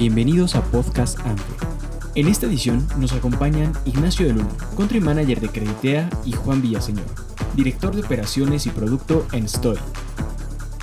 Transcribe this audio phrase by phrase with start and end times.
[0.00, 1.42] Bienvenidos a Podcast AMPE.
[2.14, 7.04] En esta edición nos acompañan Ignacio de Luna, Country Manager de Creditea, y Juan Villaseñor,
[7.54, 9.78] Director de Operaciones y Producto en Story.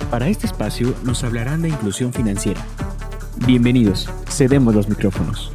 [0.08, 2.60] Para este espacio nos hablarán de inclusión financiera.
[3.44, 5.52] Bienvenidos, cedemos los micrófonos.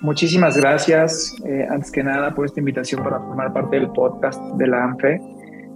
[0.00, 4.66] Muchísimas gracias, eh, antes que nada, por esta invitación para formar parte del podcast de
[4.66, 5.20] la ANFE.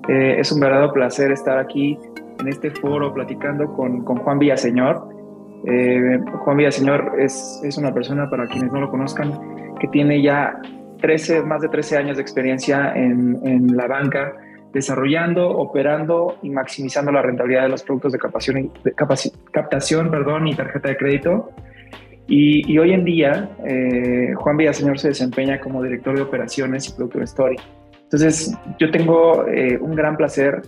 [0.09, 1.99] Eh, es un verdadero placer estar aquí
[2.41, 5.18] en este foro platicando con, con Juan Villaseñor.
[5.67, 9.33] Eh, Juan Villaseñor es, es una persona, para quienes no lo conozcan,
[9.81, 10.61] que tiene ya
[11.01, 14.35] 13, más de 13 años de experiencia en, en la banca,
[14.73, 18.95] desarrollando, operando y maximizando la rentabilidad de los productos de captación, de
[19.53, 21.51] captación perdón, y tarjeta de crédito.
[22.31, 27.19] Y, hoy en día, eh, Juan Villaseñor se desempeña como director de operaciones y producto
[27.19, 27.57] de Story.
[28.03, 30.61] Entonces, yo tengo eh, un gran placer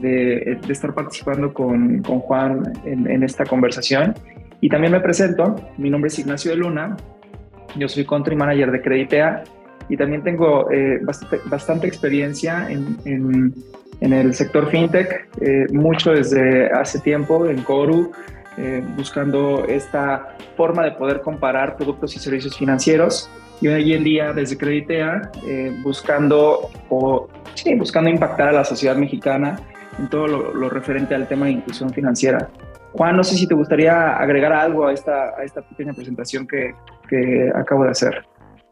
[0.00, 4.14] de, de estar participando con, con Juan en, en, esta conversación.
[4.60, 6.96] Y también me presento, mi nombre es Ignacio de Luna,
[7.76, 9.44] yo soy Country Manager de Creditea
[9.88, 13.54] y también tengo eh, bastante, bastante, experiencia en, en,
[14.00, 18.12] en, el sector fintech, eh, mucho desde hace tiempo en Coru,
[18.58, 23.30] eh, buscando esta forma de poder comparar productos y servicios financieros.
[23.60, 28.96] Y hoy en día desde Creditea eh, buscando, o, sí, buscando impactar a la sociedad
[28.96, 29.58] mexicana
[29.98, 32.48] en todo lo, referente al tema de inclusión financiera.
[32.92, 36.74] Juan, no sé si te gustaría agregar algo a esta, a esta pequeña presentación que,
[37.08, 38.24] que acabo de hacer.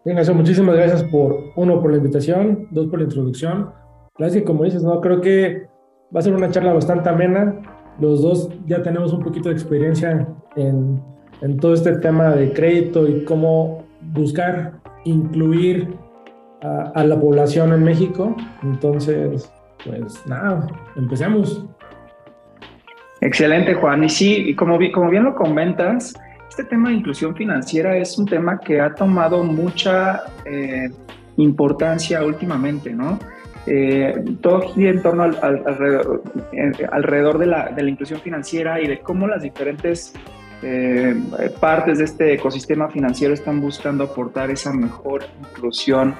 [0.04, 3.70] Eso, muchísimas gracias por, uno, por la invitación, dos, por la introducción.
[4.16, 5.66] Gracias, como dices, no, creo que
[6.14, 7.54] va a ser una charla bastante amena.
[8.00, 11.02] Los dos ya tenemos un poquito de experiencia en,
[11.42, 15.94] en todo este tema de crédito y cómo buscar incluir
[16.62, 18.34] a, a la población en México.
[18.62, 19.52] Entonces,
[19.84, 21.64] pues nada, empecemos.
[23.20, 24.04] Excelente, Juan.
[24.04, 26.14] Y sí, como, como bien lo comentas,
[26.48, 30.88] este tema de inclusión financiera es un tema que ha tomado mucha eh,
[31.36, 33.18] importancia últimamente, ¿no?
[33.66, 36.22] Eh, todo gira en torno al, al, alrededor,
[36.90, 40.14] alrededor de, la, de, la, inclusión financiera y de cómo las diferentes
[40.62, 41.14] eh,
[41.60, 46.14] partes de este ecosistema financiero están buscando aportar esa mejor inclusión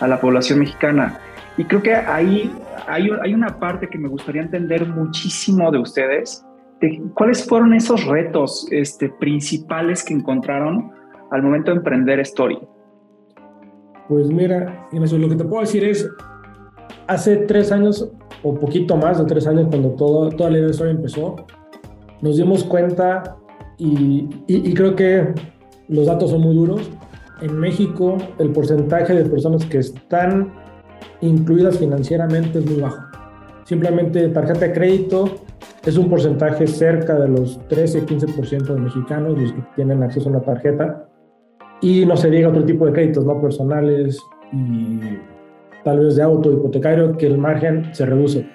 [0.00, 1.18] a la población mexicana.
[1.56, 2.50] Y creo que ahí
[2.86, 6.44] hay, hay una parte que me gustaría entender muchísimo de ustedes.
[6.80, 10.90] De ¿Cuáles fueron esos retos este, principales que encontraron
[11.30, 12.58] al momento de emprender Story?
[14.08, 16.08] Pues mira, lo que te puedo decir es,
[17.06, 18.10] hace tres años
[18.42, 21.36] o poquito más de tres años, cuando todo, toda la Story empezó,
[22.20, 23.36] nos dimos cuenta
[23.78, 25.32] y, y, y creo que
[25.88, 26.90] los datos son muy duros.
[27.40, 30.52] En México, el porcentaje de personas que están
[31.20, 33.02] incluidas financieramente es muy bajo.
[33.64, 35.24] Simplemente tarjeta de crédito
[35.84, 40.40] es un porcentaje cerca de los 13-15% de mexicanos los que tienen acceso a una
[40.42, 41.08] tarjeta.
[41.80, 44.20] Y no se diga otro tipo de créditos, no personales
[44.52, 45.00] y
[45.84, 48.46] tal vez de auto, hipotecario, que el margen se reduce.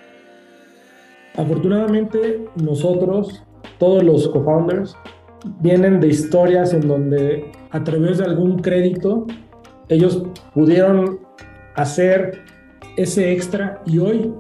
[1.36, 3.44] Afortunadamente, nosotros,
[3.78, 4.96] todos los co-founders,
[5.60, 9.26] vienen de historias en donde a través de algún crédito
[9.90, 11.20] ellos pudieron
[11.78, 12.40] hacer
[12.98, 14.34] ese extra y hoy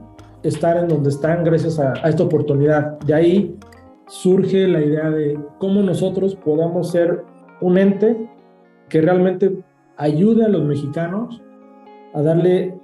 [0.43, 2.99] estar en donde están gracias a, esta oportunidad.
[2.99, 3.55] De ahí
[4.07, 7.23] surge la idea de cómo nosotros podamos ser
[7.61, 8.17] un ente
[8.89, 9.63] que realmente
[9.97, 11.41] ayude a los mexicanos
[12.13, 12.77] a darle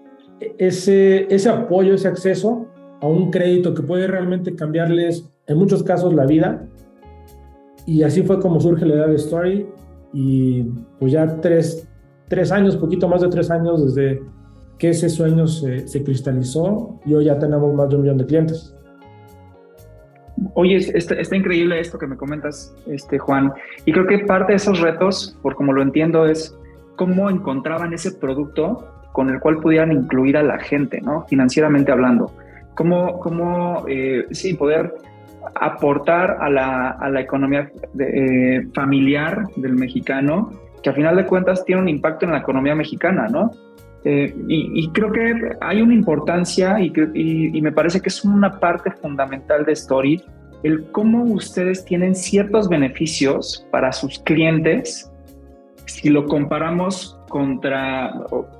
[0.57, 2.67] ese, ese apoyo, ese acceso
[3.01, 6.67] a un crédito que puede realmente cambiarles en muchos casos la vida.
[7.85, 9.67] Y así fue como surge la idea de Story
[10.13, 10.63] y
[10.99, 11.87] pues ya tres,
[12.27, 14.21] tres años, poquito más de tres años desde
[14.83, 18.25] que ese sueño se, se, cristalizó y hoy ya tenemos más de un millón de
[18.25, 18.75] clientes.
[20.55, 23.53] Oye, está, está, increíble esto que me comentas, este, Juan.
[23.85, 26.53] Y creo que parte de esos retos, por como lo entiendo, es
[26.97, 31.25] cómo encontraban ese producto con el cual pudieran incluir a la gente, ¿no?
[31.27, 32.33] Financieramente hablando.
[32.75, 34.95] Cómo, cómo eh, sí, poder
[35.55, 40.51] aportar a la, a la economía de, eh, familiar del mexicano,
[40.81, 43.49] que a final de cuentas tiene un impacto en la economía mexicana, ¿no?
[44.05, 48.25] Eh, y, y, creo que hay una importancia y, y, y, me parece que es
[48.25, 50.21] una parte fundamental de Story,
[50.63, 55.09] el cómo ustedes tienen ciertos beneficios para sus clientes
[55.85, 58.13] si lo comparamos contra,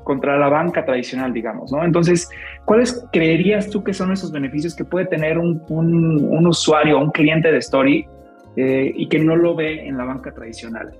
[0.03, 1.83] contra la banca tradicional, digamos, ¿no?
[1.83, 2.29] Entonces,
[2.65, 7.11] ¿cuáles creerías tú que son esos beneficios que puede tener un, un, un usuario, un
[7.11, 8.07] cliente de Story
[8.55, 10.91] eh, y que no lo ve en la banca tradicional?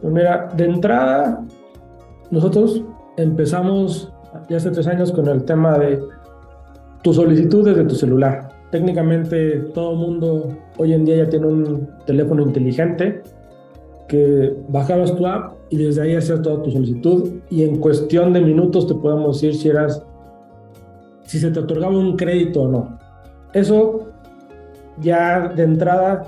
[0.00, 1.44] Pues mira, de entrada,
[2.30, 2.84] nosotros
[3.22, 4.12] empezamos
[4.48, 6.00] ya hace tres años con el tema de
[7.02, 8.48] tu solicitud desde tu celular.
[8.70, 13.22] técnicamente todo mundo hoy en día ya tiene un teléfono inteligente
[14.06, 18.40] que bajabas tu app y desde ahí hacías toda tu solicitud y en cuestión de
[18.40, 20.02] minutos te podemos decir si eras
[21.24, 22.98] si se te otorgaba un crédito o no.
[23.52, 24.08] Eso
[25.00, 26.24] ya de entrada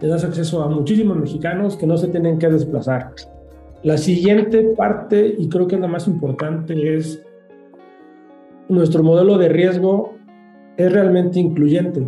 [0.00, 3.12] le das acceso a muchísimos mexicanos que no se tienen que desplazar.
[3.86, 7.24] La siguiente parte, y creo que es la más importante, es
[8.68, 10.14] nuestro modelo de riesgo
[10.76, 12.04] es realmente incluyente.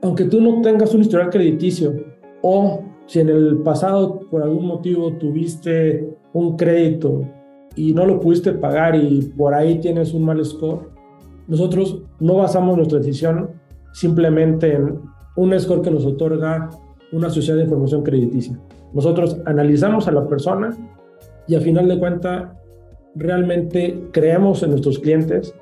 [0.00, 1.92] Aunque tú no tengas un historial crediticio
[2.40, 7.20] o si en el pasado por algún motivo tuviste un crédito
[7.74, 10.88] y no lo pudiste pagar y por ahí tienes un mal score,
[11.48, 13.50] nosotros no basamos nuestra decisión
[13.92, 15.00] simplemente en
[15.36, 16.70] un score que nos otorga
[17.12, 18.58] una sociedad de información crediticia.
[18.92, 20.76] Nosotros analizamos a la persona
[21.46, 22.50] y a final de cuentas
[23.14, 25.54] realmente creemos en nuestros clientes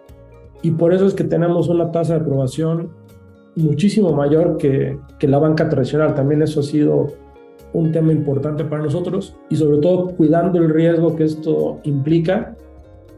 [0.62, 2.90] y por eso es que tenemos una tasa de aprobación
[3.56, 6.14] muchísimo mayor que, que la banca tradicional.
[6.14, 7.08] También eso ha sido
[7.74, 12.56] un tema importante para nosotros y sobre todo cuidando el riesgo que esto implica.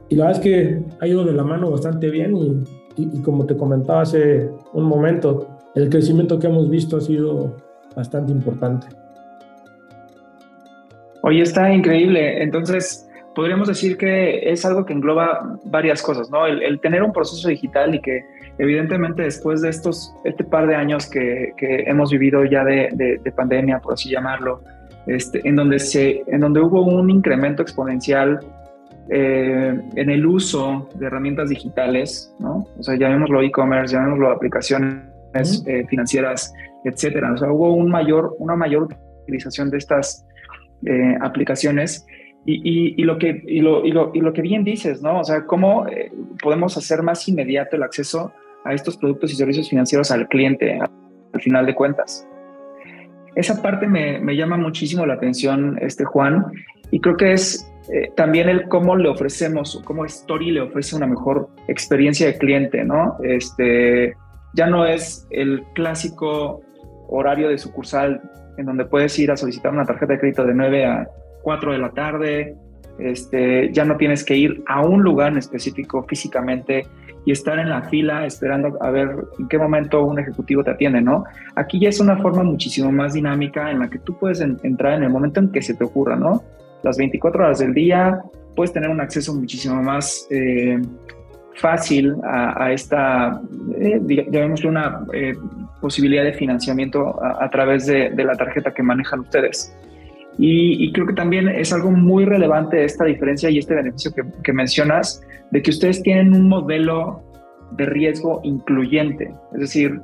[0.08, 2.64] Y la verdad es que ha ido de la mano bastante bien y,
[2.96, 7.54] y, como te comentaba hace un momento, el crecimiento que hemos visto ha sido
[7.94, 8.86] bastante importante.
[11.26, 12.40] Oye, está increíble.
[12.40, 16.46] Entonces, podríamos decir que es algo que engloba varias cosas, ¿no?
[16.46, 18.24] El, el tener un proceso digital y que
[18.58, 23.32] evidentemente después de estos, este par de años que, que hemos vivido ya de, de,
[23.32, 24.62] pandemia, por así llamarlo,
[25.08, 28.38] este, en, donde se, en donde hubo un incremento exponencial
[29.10, 32.68] eh, en el uso de herramientas digitales, ¿no?
[32.78, 37.32] O sea, llamémoslo e-commerce, llamémoslo aplicaciones eh, financieras, etcétera.
[37.32, 38.86] O sea, hubo un mayor, una mayor
[39.24, 40.24] utilización de estas
[40.84, 42.06] eh, aplicaciones
[42.44, 43.32] y, lo que,
[44.42, 45.20] bien dices, ¿no?
[45.20, 45.84] O sea, cómo
[46.40, 48.32] podemos hacer más inmediato el acceso
[48.64, 52.26] a estos productos y servicios financieros al cliente al final de cuentas.
[53.34, 56.46] Esa parte me, me llama muchísimo la atención, este Juan,
[56.90, 61.06] y creo que es eh, también el cómo le ofrecemos, cómo Story le ofrece una
[61.06, 63.16] mejor experiencia de cliente, ¿no?
[63.22, 64.14] Este,
[64.54, 66.62] ya no es el clásico
[67.08, 68.20] horario de sucursal
[68.56, 71.08] en donde puedes ir a solicitar una tarjeta de crédito de 9 a
[71.42, 72.56] 4 de la tarde,
[72.98, 76.86] este, ya no tienes que ir a un lugar en específico físicamente
[77.24, 81.00] y estar en la fila esperando a ver en qué momento un ejecutivo te atiende,
[81.00, 81.24] ¿no?
[81.56, 85.02] Aquí ya es una forma muchísimo más dinámica en la que tú puedes entrar en
[85.02, 86.44] el momento en que se te ocurra, ¿no?
[86.84, 88.22] Las 24 horas del día,
[88.54, 90.80] puedes tener un acceso muchísimo más eh,
[91.56, 93.40] fácil a, esta,
[93.78, 94.00] eh,
[94.30, 95.34] llamémosle una eh,
[95.80, 99.76] posibilidad de financiamiento a, través de, de la tarjeta que manejan ustedes.
[100.38, 104.12] Y, creo que también es algo muy relevante esta diferencia y este beneficio
[104.42, 107.22] que, mencionas de que ustedes tienen un modelo
[107.72, 110.00] de riesgo incluyente, es decir,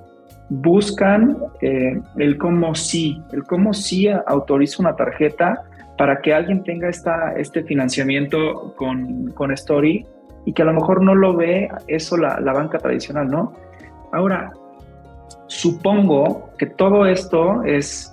[0.48, 5.62] buscan eh, el cómo sí, el cómo sí autoriza una tarjeta
[5.98, 10.06] para que alguien tenga esta, este financiamiento con, con Story
[10.44, 13.52] y que a lo mejor no lo ve eso la, la banca tradicional, ¿no?
[14.12, 14.52] Ahora,
[15.46, 18.12] supongo que todo esto es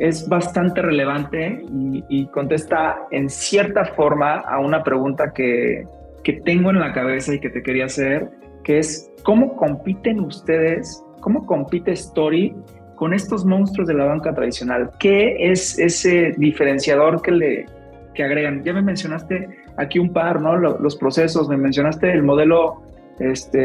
[0.00, 1.62] es bastante relevante
[2.08, 5.84] y, contesta en cierta forma a una pregunta que,
[6.24, 8.30] que tengo en la cabeza y que te quería hacer,
[8.64, 12.54] que es cómo compiten ustedes, cómo compite Story
[12.96, 14.90] con estos monstruos de la banca tradicional.
[14.98, 17.66] ¿Qué es ese diferenciador que le
[18.14, 18.64] que agregan?
[18.64, 20.56] Ya me mencionaste aquí un par, ¿no?
[20.56, 22.82] Los procesos, me mencionaste el modelo
[23.18, 23.58] este,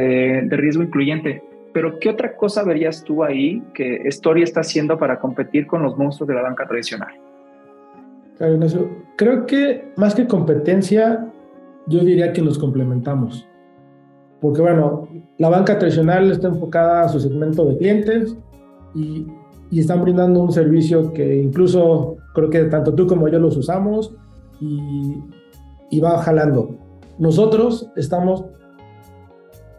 [0.43, 1.43] de riesgo incluyente.
[1.73, 5.97] Pero ¿qué otra cosa verías tú ahí que Story está haciendo para competir con los
[5.97, 7.13] monstruos de la banca tradicional?
[9.17, 11.27] Creo que más que competencia,
[11.87, 13.47] yo diría que nos complementamos.
[14.41, 15.07] Porque bueno,
[15.37, 18.37] la banca tradicional está enfocada a su segmento de clientes
[18.93, 19.27] y,
[19.71, 24.15] y están brindando un servicio que incluso creo que tanto tú como yo los usamos
[24.61, 25.15] y,
[25.89, 26.75] y va jalando.
[27.17, 28.45] Nosotros estamos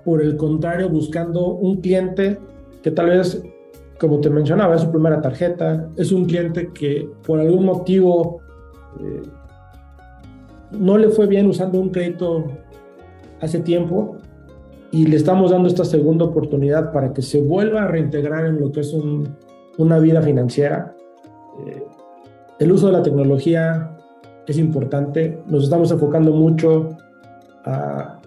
[0.04, 2.38] por el contrario, buscando un cliente
[2.80, 3.42] que tal vez,
[3.98, 8.40] como te mencionaba, es su primera tarjeta, es un cliente que por algún motivo
[9.00, 9.22] eh,
[10.70, 12.44] no le fue bien usando un crédito
[13.40, 14.16] hace tiempo
[14.92, 18.70] y le estamos dando esta segunda oportunidad para que se vuelva a reintegrar en lo
[18.70, 18.96] que es
[19.76, 20.94] una vida financiera.
[21.66, 21.82] Eh,
[22.60, 23.95] el uso de la tecnología
[24.46, 26.90] es importante, nos estamos enfocando mucho
[27.64, 28.20] a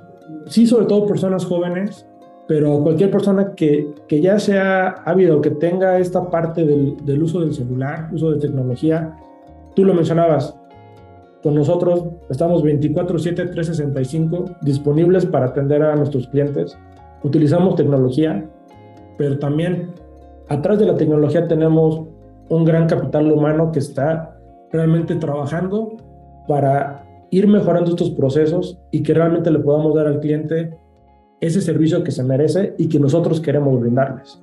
[0.46, 2.06] sí, sobre todo personas jóvenes,
[2.48, 7.42] pero cualquier persona que, que ya sea ávido, que tenga esta parte del, del, uso
[7.42, 9.16] del celular, uso de tecnología,
[9.76, 10.56] tú lo mencionabas,
[11.44, 16.78] con nosotros estamos 24/7, 365 disponibles para atender a nuestros clientes.
[17.24, 18.50] Utilizamos tecnología
[19.20, 19.92] pero también
[20.48, 22.04] atrás de la tecnología tenemos
[22.48, 24.40] un gran capital humano que está
[24.72, 25.98] realmente trabajando
[26.50, 30.76] para ir mejorando estos procesos y que realmente le podamos dar al cliente
[31.40, 34.42] ese servicio que se merece y que nosotros queremos brindarles.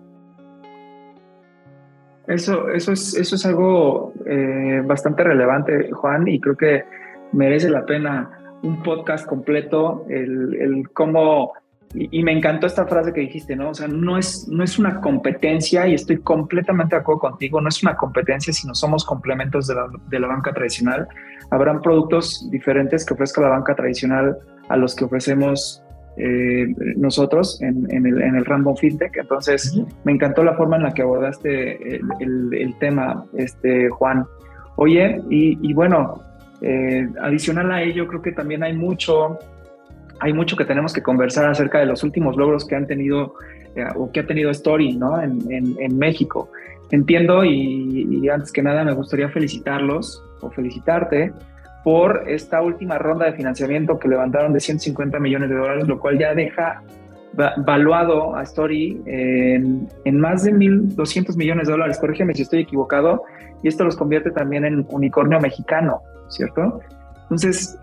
[2.29, 6.85] Eso, eso, es, eso es algo eh, bastante relevante, Juan, y creo que
[7.33, 8.31] merece la pena
[8.63, 11.55] un podcast completo, el, el cómo
[11.95, 13.71] y, me encantó esta frase que dijiste, ¿no?
[13.71, 17.69] O sea, no es, no es una competencia y estoy completamente de acuerdo contigo, no
[17.69, 21.09] es una competencia, sino somos complementos de la, de la banca tradicional.
[21.51, 24.37] Habrán productos diferentes que ofrezca la banca tradicional
[24.69, 25.83] a los que ofrecemos
[26.19, 26.67] eh,
[26.97, 29.17] nosotros en, en, el, en el Random FinTech.
[29.17, 34.27] Entonces, me encantó la forma en la que abordaste el, el, tema, este, Juan.
[34.77, 36.21] Oye, y, y bueno,
[36.63, 39.39] eh, adicional a ello, creo que también hay mucho
[40.21, 43.35] hay mucho que tenemos que conversar acerca de los últimos logros que han tenido
[43.75, 45.21] eh, o que ha tenido Story ¿no?
[45.21, 46.51] en, México.
[46.91, 51.33] Entiendo y, antes que nada me gustaría felicitarlos o felicitarte
[51.85, 56.19] por esta última ronda de financiamiento que levantaron de 150 millones de dólares, lo cual
[56.19, 56.83] ya deja
[57.59, 61.99] valuado a Story en, en más de 1.200 millones de dólares.
[61.99, 63.25] Corrígeme si estoy equivocado.
[63.63, 66.81] Y esto los convierte también en unicornio mexicano, ¿cierto?
[67.23, 67.79] Entonces,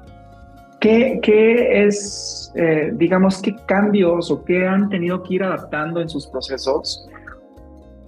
[0.84, 6.28] ¿Qué, es, eh, digamos, qué cambios o qué han tenido que ir adaptando en sus
[6.28, 7.08] procesos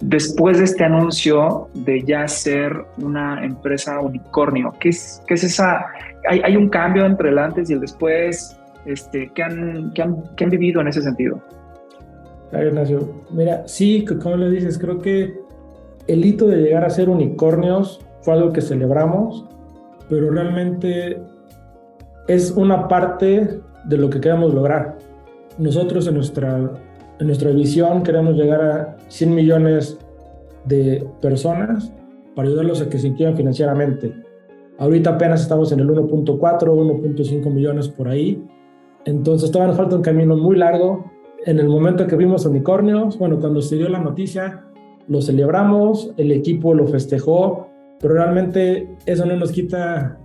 [0.00, 4.74] después de este anuncio de ya ser una empresa unicornio?
[4.78, 5.86] ¿Qué es, qué es esa?
[6.28, 8.60] ¿Hay, un cambio entre el antes y el después?
[8.84, 11.42] Este, ¿qué, han, qué han, qué han vivido en ese sentido?
[12.50, 13.10] Claro, Ignacio.
[13.30, 15.34] Mira, sí, como le dices, creo que
[16.08, 19.48] el hito de llegar a ser unicornios fue algo que celebramos,
[20.10, 21.22] pero realmente
[22.28, 24.98] es una parte de lo que queremos lograr.
[25.58, 26.72] Nosotros en nuestra,
[27.18, 29.98] en nuestra visión queremos llegar a 100 millones
[30.64, 31.92] de personas
[32.34, 34.12] para ayudarlos a que se incluyan financieramente.
[34.78, 38.42] Ahorita apenas estamos en el 1.4, 1.5 millones por ahí.
[39.04, 41.10] Entonces todavía nos falta un camino muy largo.
[41.46, 44.64] En el momento que vimos unicornios, bueno, cuando se dio la noticia,
[45.08, 47.68] lo celebramos, el equipo lo festejó,
[48.00, 50.18] pero realmente eso no nos quita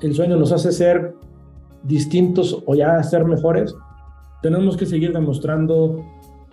[0.00, 1.14] el sueño, nos hace ser
[1.82, 3.74] distintos o ya ser mejores,
[4.42, 6.04] tenemos que seguir demostrando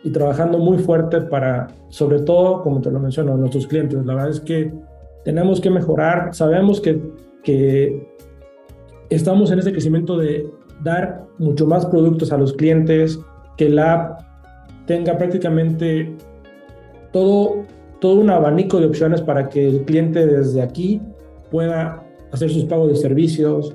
[0.03, 4.05] y trabajando muy fuerte para, sobre todo, como te lo menciono, nuestros clientes.
[4.05, 4.72] La verdad es que
[5.24, 6.34] tenemos que mejorar.
[6.34, 7.01] Sabemos que,
[7.44, 8.08] que
[9.10, 10.48] estamos en ese crecimiento de
[10.84, 13.20] dar mucho más productos a los clientes,
[13.58, 14.22] que la app
[14.86, 16.15] tenga prácticamente
[17.12, 17.63] todo,
[18.00, 21.01] todo un abanico de opciones para que el cliente desde aquí
[21.50, 23.74] pueda hacer sus pagos de servicios,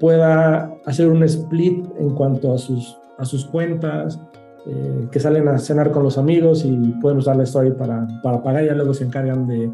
[0.00, 4.18] pueda hacer un split en cuanto a sus, a sus cuentas,
[4.66, 8.42] eh, que salen a cenar con los amigos y pueden usar la story para, para
[8.42, 9.70] pagar, y luego se encargan de,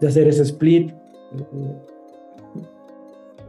[0.00, 0.90] de hacer ese split.
[0.90, 1.76] Eh,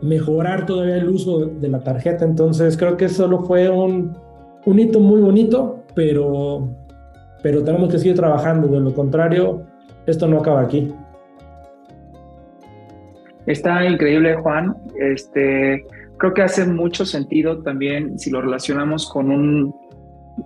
[0.02, 4.16] mejorar todavía el uso de la tarjeta, entonces creo que solo fue un,
[4.66, 6.68] un hito muy bonito, pero,
[7.42, 9.62] pero tenemos que seguir trabajando, de lo contrario,
[10.06, 10.94] esto no acaba aquí.
[13.46, 14.76] Está increíble, Juan.
[15.00, 15.86] Este,
[16.18, 19.76] creo que hace mucho sentido también si lo relacionamos con un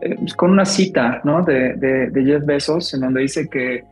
[0.02, 1.44] eh, con una cita ¿no?
[1.44, 3.84] de, de, Jeff Bezos, en donde dice que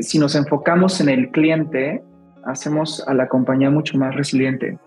[0.00, 2.02] si nos enfocamos en el cliente,
[2.44, 4.78] hacemos a la compañía mucho más resiliente.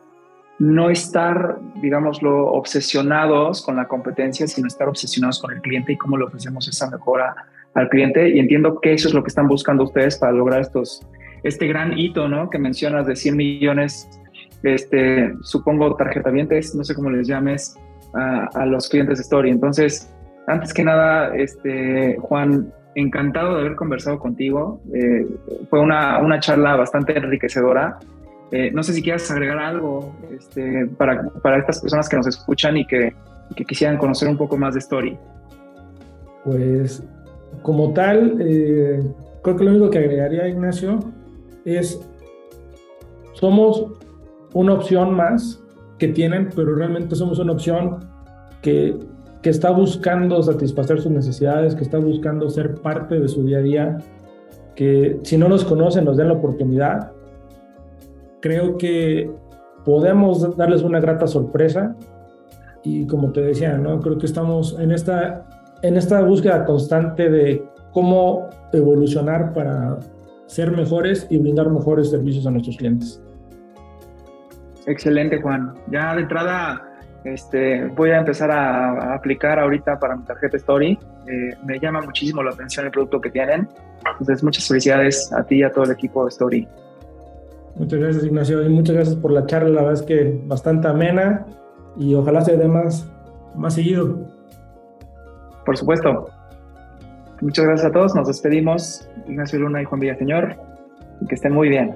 [0.57, 6.17] No estar, digámoslo, obsesionados con la competencia, sino estar obsesionados con el cliente y cómo
[6.17, 7.35] le ofrecemos esa mejora
[7.75, 8.27] al cliente.
[8.29, 11.05] Y entiendo que eso es lo que están buscando ustedes para lograr estos,
[11.47, 12.49] este gran hito, ¿no?
[12.49, 14.09] Que mencionas de 100 millones,
[14.63, 17.75] este, supongo tarjetavientes, no sé cómo les llames,
[18.13, 19.51] a, los clientes de Story.
[19.51, 20.09] Entonces,
[20.47, 24.81] antes que nada, este, Juan, encantado de haber conversado contigo.
[24.93, 25.27] Eh,
[25.69, 27.99] fue una, una, charla bastante enriquecedora.
[28.51, 32.77] Eh, no sé si quieras agregar algo este, para, para, estas personas que nos escuchan
[32.77, 33.13] y que,
[33.55, 35.17] que, quisieran conocer un poco más de Story.
[36.43, 37.03] Pues
[37.61, 39.03] como tal, eh,
[39.43, 40.99] creo que lo único que agregaría, Ignacio,
[41.75, 41.99] es,
[43.33, 43.87] somos
[44.53, 45.61] una opción más
[45.97, 47.99] que tienen, pero realmente somos una opción
[48.61, 48.97] que,
[49.41, 53.61] que está buscando satisfacer sus necesidades, que está buscando ser parte de su día a
[53.61, 53.97] día,
[54.75, 57.11] que si no nos conocen nos den la oportunidad.
[58.39, 59.29] Creo que
[59.83, 61.95] podemos darles una grata sorpresa
[62.83, 63.99] y como te decía, ¿no?
[63.99, 65.45] creo que estamos en esta,
[65.81, 69.97] en esta búsqueda constante de cómo evolucionar para
[70.47, 73.21] ser mejores y brindar mejores servicios a nuestros clientes.
[74.87, 75.73] Excelente, Juan.
[75.91, 76.83] Ya de entrada,
[77.23, 80.97] Este, voy a empezar a, aplicar ahorita para mi tarjeta Story.
[81.27, 83.67] Eh, me llama muchísimo la atención el producto que tienen.
[84.11, 86.67] Entonces, muchas felicidades a ti y a todo el equipo de Story.
[87.75, 89.69] Muchas gracias, Ignacio, y muchas gracias por la charla.
[89.69, 91.45] La verdad es que bastante amena
[91.97, 93.11] y ojalá se dé más,
[93.55, 94.19] más seguido.
[95.65, 96.29] Por supuesto.
[97.41, 98.15] Muchas gracias a todos.
[98.15, 99.07] Nos despedimos.
[99.27, 100.55] Ignacio Luna y Juan Villaseñor.
[101.21, 101.95] Y que estén muy bien.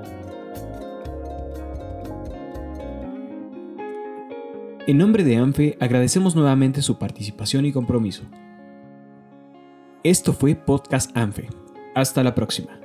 [4.88, 8.24] En nombre de ANFE agradecemos nuevamente su participación y compromiso.
[10.04, 11.48] Esto fue Podcast ANFE.
[11.94, 12.80] Hasta la próxima.